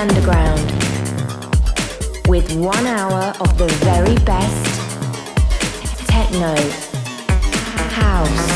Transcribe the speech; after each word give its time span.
underground 0.00 0.58
with 2.26 2.50
one 2.56 2.86
hour 2.86 3.34
of 3.38 3.58
the 3.58 3.66
very 3.84 4.14
best 4.24 4.64
techno, 6.08 6.54
house, 7.92 8.46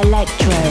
electro. 0.00 0.62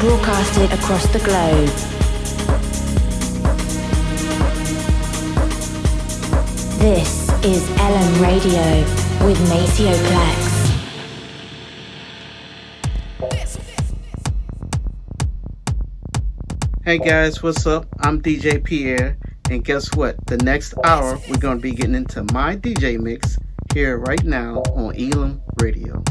Broadcasted 0.00 0.72
across 0.72 1.06
the 1.12 1.18
globe. 1.18 1.68
This 6.80 7.28
is 7.44 7.70
Ellum 7.78 8.22
Radio 8.22 9.26
with 9.26 9.38
Maceo 9.50 9.92
Plex. 9.92 10.41
Hey 16.92 16.98
guys, 16.98 17.42
what's 17.42 17.66
up? 17.66 17.86
I'm 18.00 18.20
DJ 18.20 18.62
Pierre, 18.62 19.16
and 19.48 19.64
guess 19.64 19.94
what? 19.94 20.14
The 20.26 20.36
next 20.36 20.74
hour 20.84 21.18
we're 21.26 21.38
going 21.38 21.56
to 21.56 21.62
be 21.62 21.70
getting 21.70 21.94
into 21.94 22.22
my 22.34 22.54
DJ 22.54 23.00
mix 23.00 23.38
here 23.72 23.96
right 23.96 24.22
now 24.24 24.56
on 24.76 24.94
Ellum 25.00 25.40
Radio. 25.58 26.04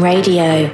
Radio. 0.00 0.69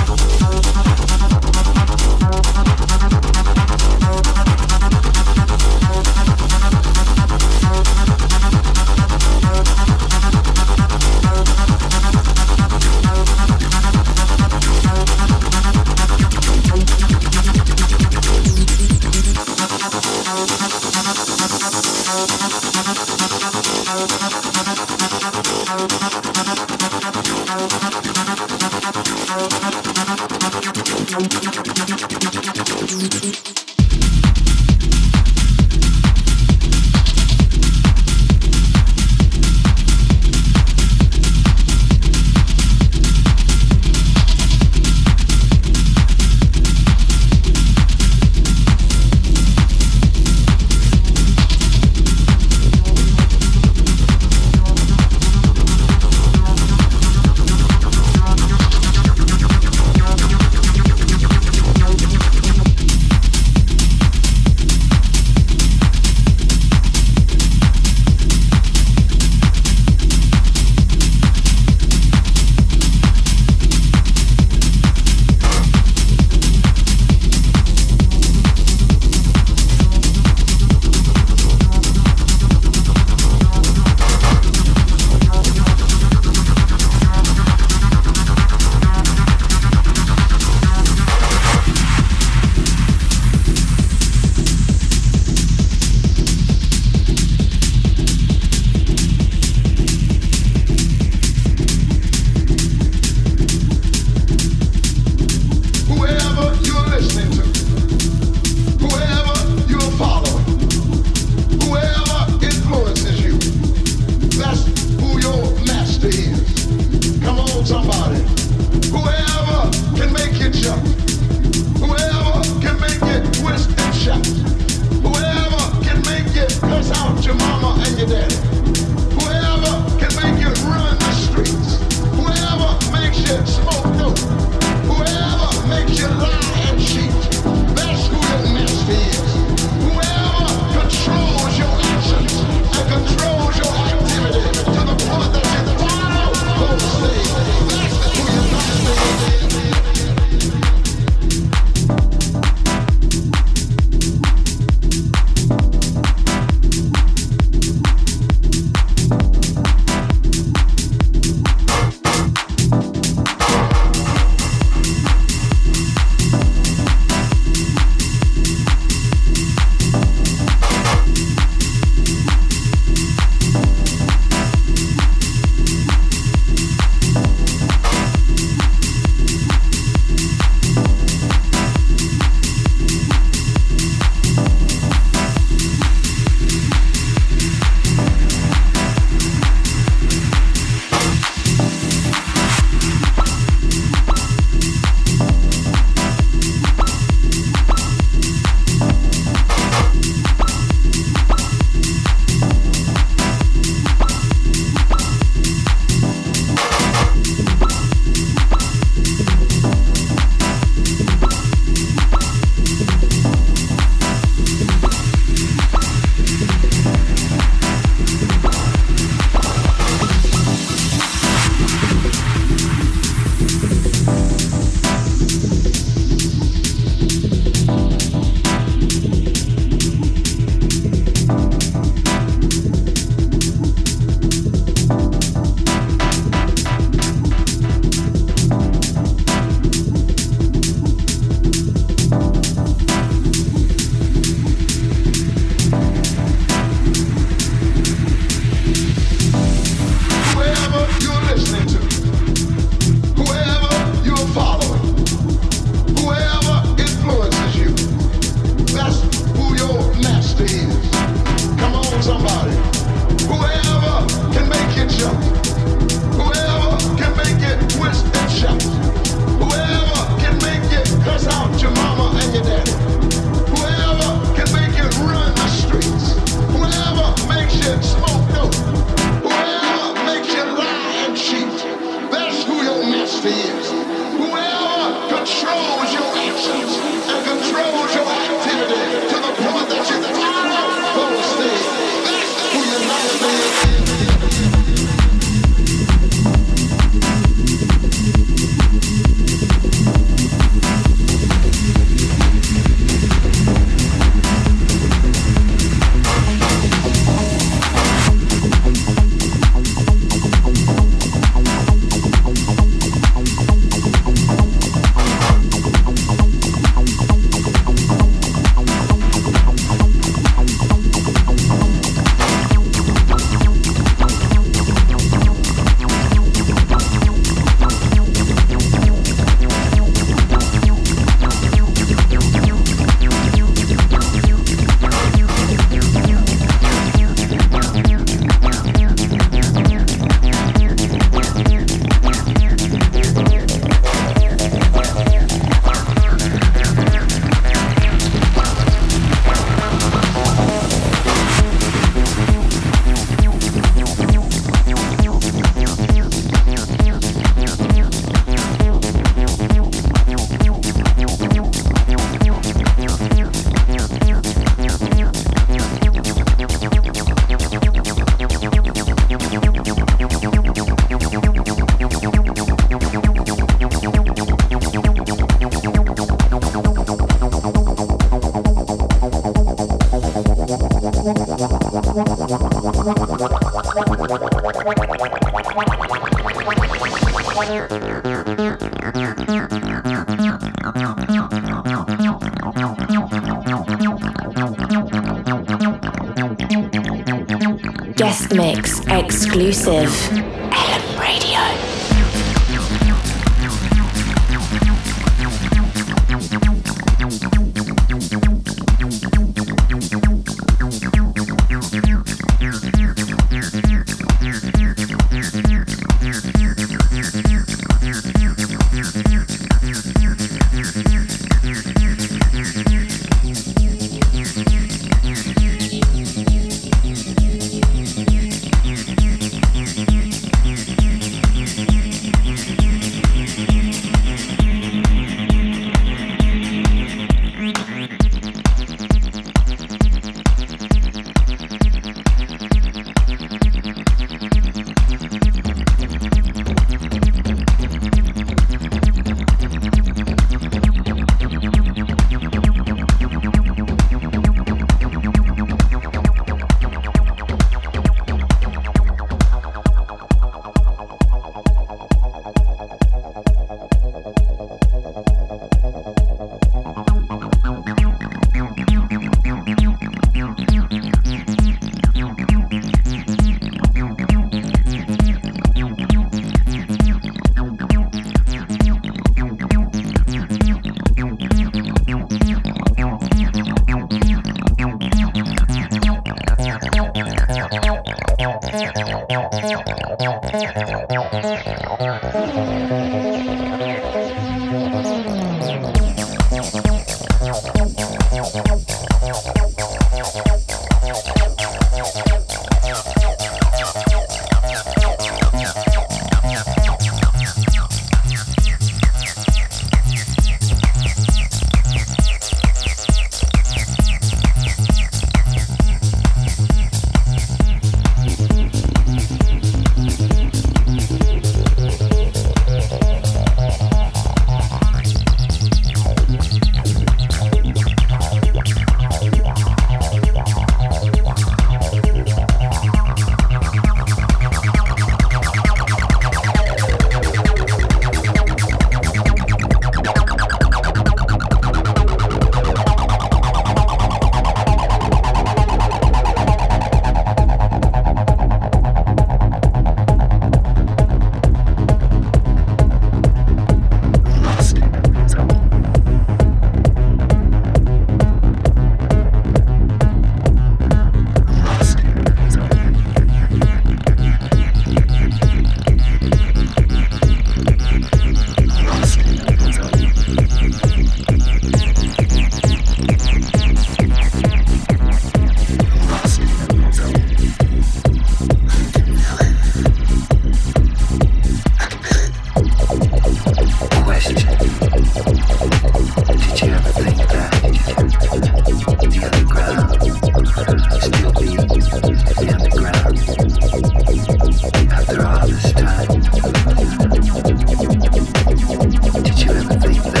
I 599.51 599.73
said. 599.73 600.00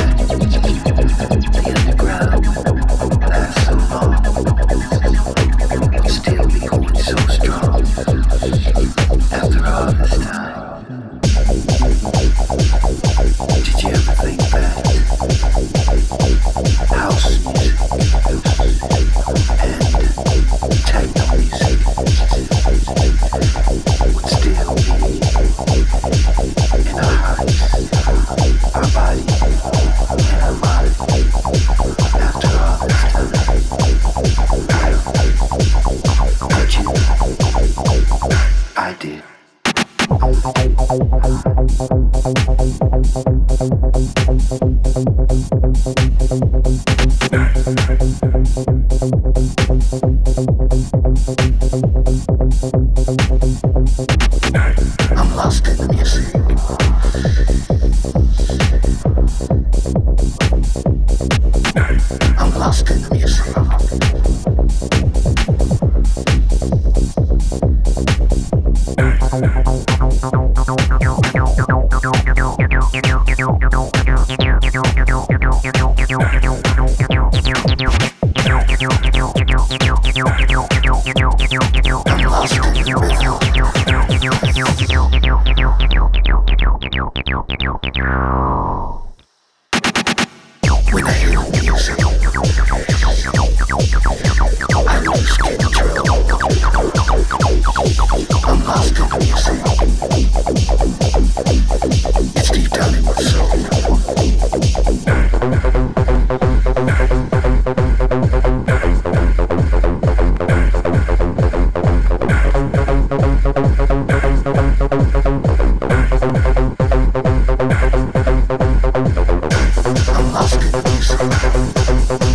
Peace. 120.71 122.30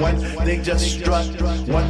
one, 0.00 0.18
they 0.44 0.58
just 0.58 1.00
strut. 1.00 1.26
One 1.68 1.87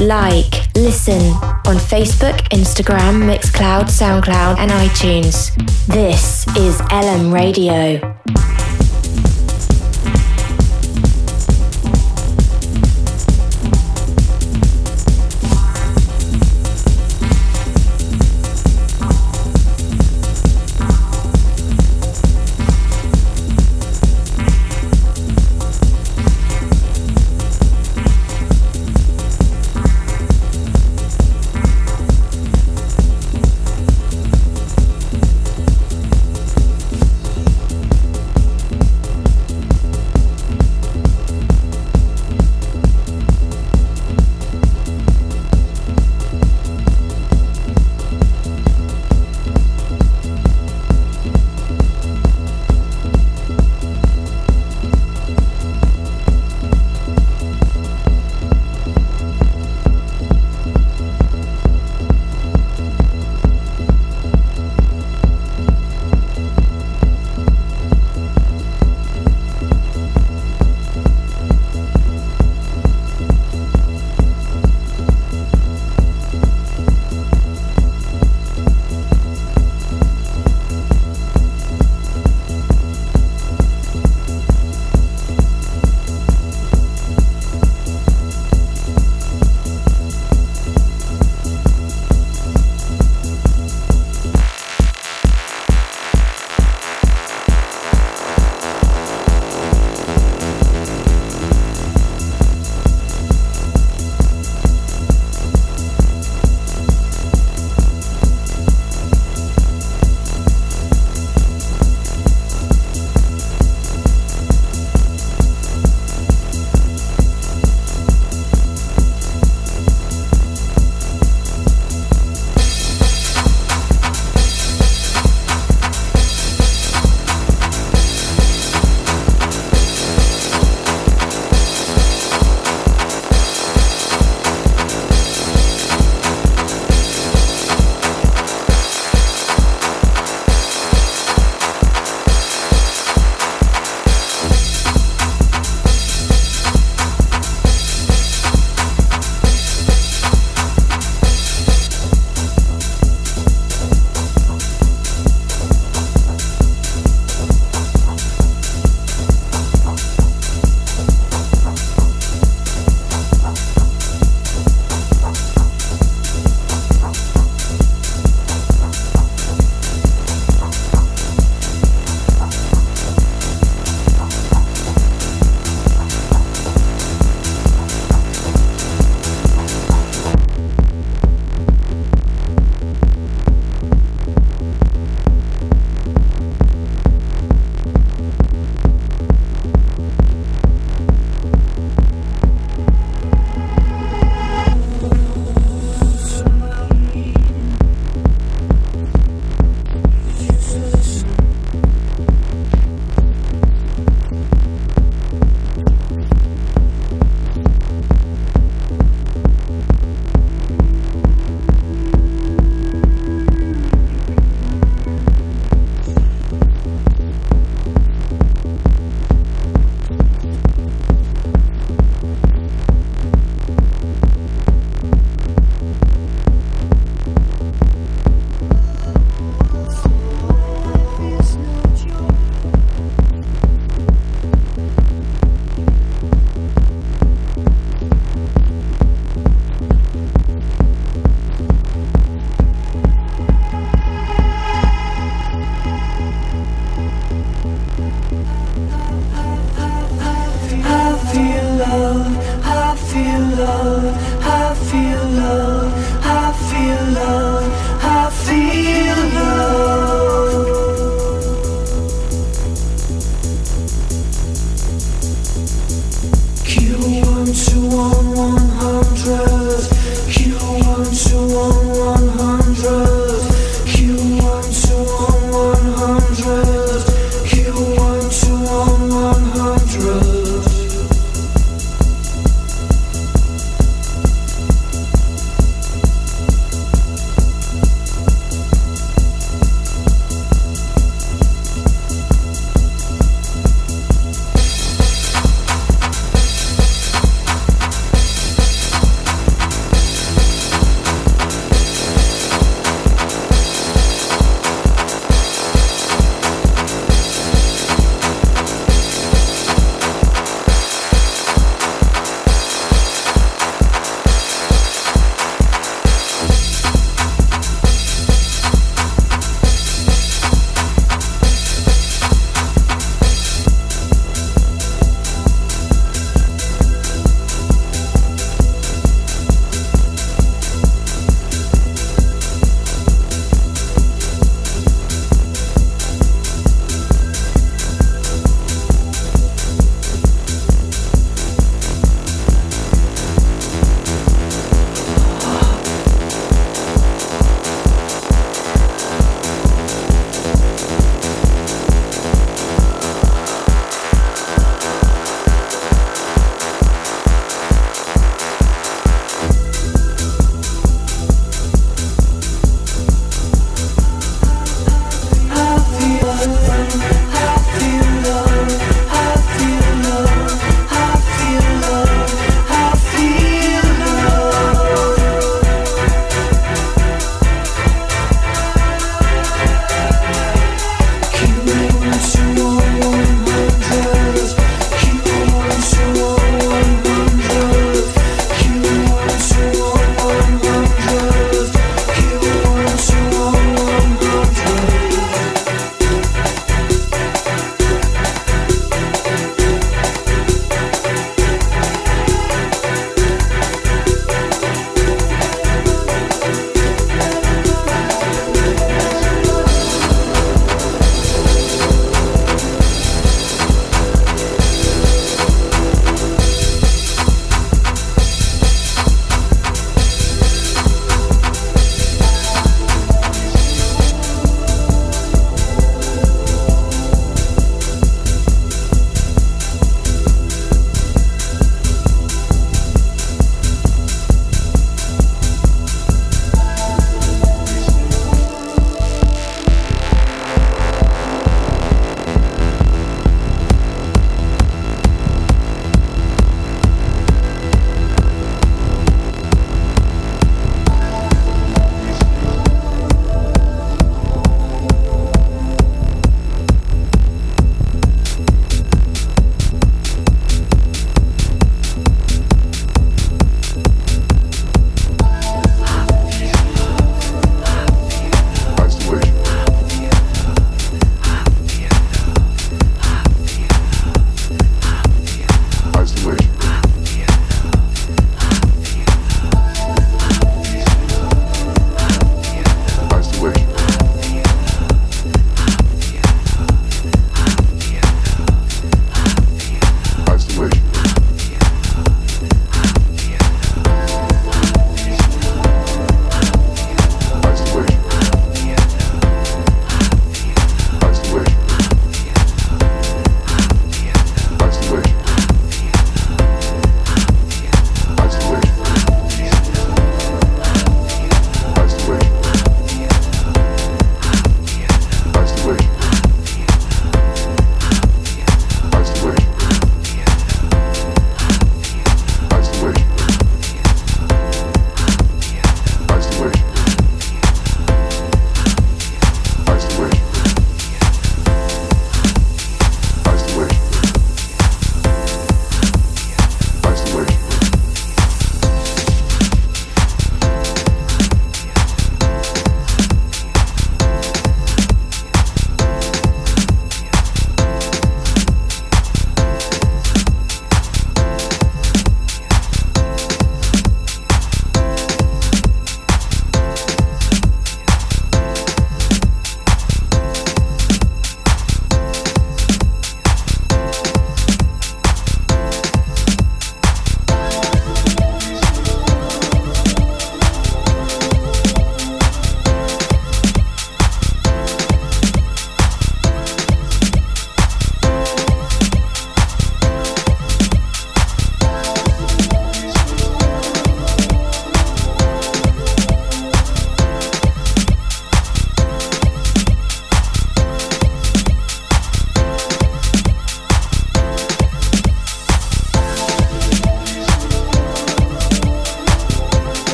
like, 0.00 0.74
listen 0.74 1.20
on 1.66 1.76
Facebook, 1.76 2.36
Instagram, 2.50 3.22
Mixcloud, 3.22 3.84
Soundcloud, 3.84 4.58
and 4.58 4.70
iTunes. 4.70 5.54
This 5.86 6.46
is 6.56 6.80
Ellum 6.90 7.32
Radio. 7.32 8.13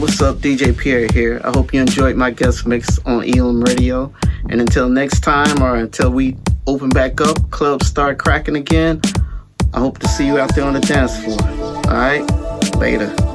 What's 0.00 0.20
up? 0.20 0.36
DJ 0.36 0.76
Pierre 0.76 1.08
here. 1.10 1.40
I 1.42 1.50
hope 1.50 1.72
you 1.72 1.80
enjoyed 1.80 2.16
my 2.16 2.30
guest 2.30 2.66
mix 2.66 2.98
on 3.06 3.24
Ellum 3.24 3.62
Radio. 3.62 4.12
And 4.50 4.60
until 4.60 4.90
next 4.90 5.20
time, 5.20 5.62
or 5.62 5.76
until 5.76 6.10
we 6.10 6.36
open 6.66 6.90
back 6.90 7.20
up, 7.22 7.50
clubs 7.50 7.86
start 7.86 8.18
cracking 8.18 8.56
again, 8.56 9.00
I 9.72 9.80
hope 9.80 9.98
to 10.00 10.08
see 10.08 10.26
you 10.26 10.38
out 10.38 10.54
there 10.54 10.64
on 10.64 10.74
the 10.74 10.80
dance 10.80 11.16
floor. 11.24 11.40
Alright? 11.86 12.30
Later. 12.76 13.25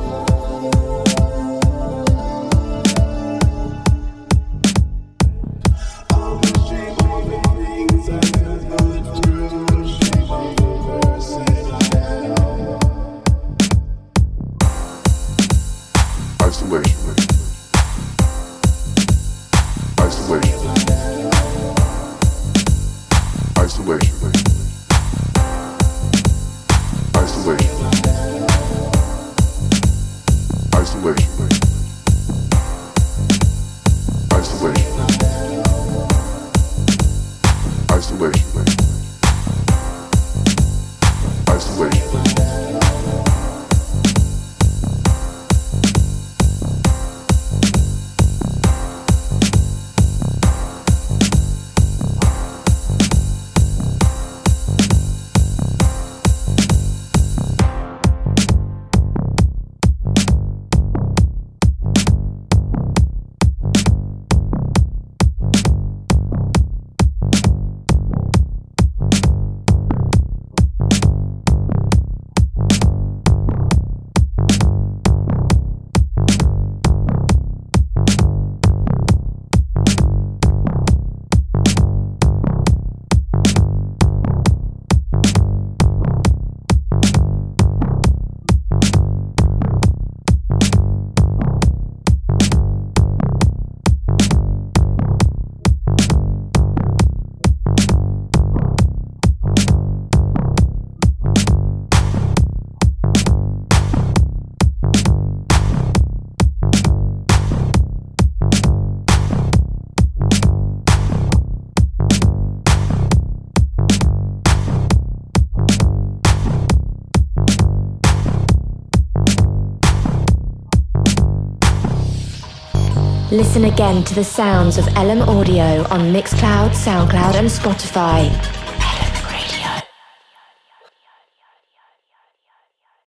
Listen 123.42 123.66
again 123.66 124.04
to 124.04 124.14
the 124.14 124.24
sounds 124.24 124.78
of 124.78 124.88
Ellum 124.90 125.28
Audio 125.28 125.84
on 125.90 126.14
Mixcloud, 126.14 126.76
SoundCloud, 126.76 127.34
and 127.34 127.48
Spotify. 127.48 128.61